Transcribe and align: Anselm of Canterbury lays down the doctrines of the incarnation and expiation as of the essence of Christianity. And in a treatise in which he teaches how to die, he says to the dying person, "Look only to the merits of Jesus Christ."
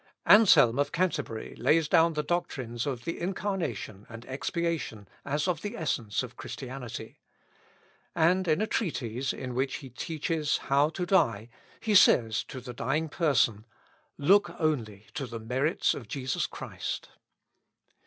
Anselm 0.25 0.79
of 0.79 0.91
Canterbury 0.91 1.53
lays 1.57 1.87
down 1.87 2.13
the 2.13 2.23
doctrines 2.23 2.87
of 2.87 3.05
the 3.05 3.19
incarnation 3.19 4.07
and 4.09 4.25
expiation 4.25 5.07
as 5.23 5.47
of 5.47 5.61
the 5.61 5.77
essence 5.77 6.23
of 6.23 6.35
Christianity. 6.35 7.19
And 8.15 8.47
in 8.47 8.61
a 8.61 8.65
treatise 8.65 9.31
in 9.31 9.53
which 9.53 9.75
he 9.75 9.91
teaches 9.91 10.57
how 10.57 10.89
to 10.89 11.05
die, 11.05 11.49
he 11.79 11.93
says 11.93 12.43
to 12.45 12.59
the 12.59 12.73
dying 12.73 13.09
person, 13.09 13.67
"Look 14.17 14.49
only 14.59 15.05
to 15.13 15.27
the 15.27 15.39
merits 15.39 15.93
of 15.93 16.07
Jesus 16.07 16.47
Christ." 16.47 17.09